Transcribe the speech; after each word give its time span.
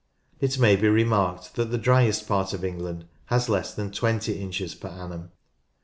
It 0.39 0.57
may 0.57 0.75
be 0.75 0.87
remarked 0.87 1.53
that 1.57 1.65
the 1.69 1.77
driest 1.77 2.27
part 2.27 2.53
of 2.53 2.65
England 2.65 3.05
has 3.25 3.49
less 3.49 3.71
than 3.71 3.91
20 3.91 4.33
inches 4.41 4.73
per 4.73 4.87
annum. 4.87 5.29